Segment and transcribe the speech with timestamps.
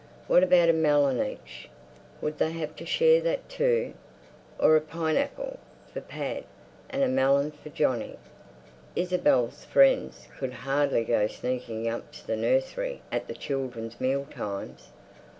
[0.25, 1.69] What about a melon each?
[2.21, 3.93] Would they have to share that, too?
[4.57, 5.59] Or a pineapple,
[5.93, 6.45] for Pad,
[6.89, 8.17] and a melon for Johnny?
[8.95, 14.89] Isabel's friends could hardly go sneaking up to the nursery at the children's meal times.